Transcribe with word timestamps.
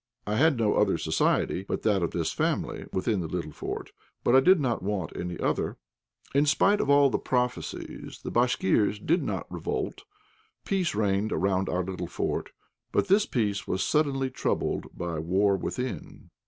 I 0.25 0.35
had 0.37 0.57
no 0.57 0.73
other 0.77 0.97
society 0.97 1.61
but 1.67 1.83
that 1.83 2.01
of 2.01 2.09
this 2.09 2.31
family 2.33 2.87
within 2.91 3.19
the 3.19 3.27
little 3.27 3.51
fort, 3.51 3.91
but 4.23 4.35
I 4.35 4.39
did 4.39 4.59
not 4.59 4.81
want 4.81 5.15
any 5.15 5.37
other. 5.39 5.77
In 6.33 6.47
spite 6.47 6.81
of 6.81 6.89
all 6.89 7.11
the 7.11 7.19
prophecies, 7.19 8.19
the 8.23 8.31
Bashkirs 8.31 8.97
did 8.97 9.21
not 9.21 9.45
revolt. 9.53 10.05
Peace 10.65 10.95
reigned 10.95 11.31
around 11.31 11.69
our 11.69 11.83
little 11.83 12.07
fort. 12.07 12.49
But 12.91 13.09
this 13.09 13.27
peace 13.27 13.67
was 13.67 13.83
suddenly 13.83 14.31
troubled 14.31 14.87
by 14.97 15.19
war 15.19 15.55
within. 15.55 16.31